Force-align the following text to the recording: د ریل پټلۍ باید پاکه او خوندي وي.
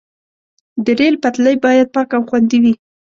د 0.85 0.87
ریل 0.99 1.15
پټلۍ 1.23 1.55
باید 1.65 1.87
پاکه 1.95 2.15
او 2.17 2.23
خوندي 2.29 2.57
وي. 2.63 2.73